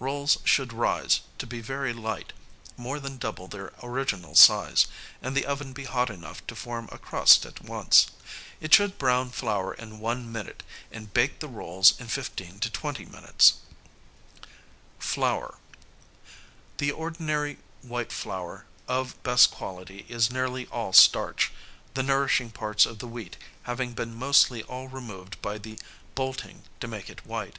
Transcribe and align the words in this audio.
Rolls 0.00 0.38
should 0.44 0.72
rise, 0.72 1.20
to 1.36 1.46
be 1.46 1.60
very 1.60 1.92
light, 1.92 2.32
more 2.78 2.98
than 2.98 3.18
double 3.18 3.48
their 3.48 3.74
original 3.82 4.34
size, 4.34 4.86
and 5.20 5.36
the 5.36 5.44
oven 5.44 5.74
be 5.74 5.84
hot 5.84 6.08
enough 6.08 6.40
to 6.46 6.56
form 6.56 6.88
a 6.90 6.96
crust 6.96 7.44
at 7.44 7.60
once. 7.60 8.06
It 8.62 8.72
should 8.72 8.96
brown 8.96 9.28
flour 9.28 9.74
in 9.74 9.98
one 10.00 10.32
minute 10.32 10.62
and 10.90 11.12
bake 11.12 11.40
the 11.40 11.48
rolls 11.48 12.00
in 12.00 12.06
fifteen 12.08 12.60
to 12.60 12.70
twenty 12.70 13.04
minutes. 13.04 13.56
[Sidenote: 14.40 14.48
Flour.] 15.00 15.58
The 16.78 16.90
ordinary 16.90 17.58
white 17.82 18.10
flour 18.10 18.64
of 18.88 19.22
best 19.22 19.50
quality 19.50 20.06
is 20.08 20.30
nearly 20.32 20.66
all 20.68 20.94
starch, 20.94 21.52
the 21.92 22.02
nourishing 22.02 22.50
parts 22.52 22.86
of 22.86 23.00
the 23.00 23.06
wheat 23.06 23.36
having 23.64 23.92
been 23.92 24.14
mostly 24.14 24.62
all 24.62 24.88
removed 24.88 25.42
by 25.42 25.58
the 25.58 25.78
bolting 26.14 26.62
to 26.80 26.88
make 26.88 27.10
it 27.10 27.26
white. 27.26 27.58